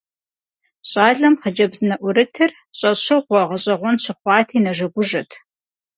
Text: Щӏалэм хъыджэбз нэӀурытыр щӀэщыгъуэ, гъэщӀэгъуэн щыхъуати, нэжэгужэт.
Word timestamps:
Щӏалэм 0.89 1.33
хъыджэбз 1.41 1.79
нэӀурытыр 1.87 2.51
щӀэщыгъуэ, 2.77 3.41
гъэщӀэгъуэн 3.49 3.97
щыхъуати, 4.03 4.63
нэжэгужэт. 4.63 5.29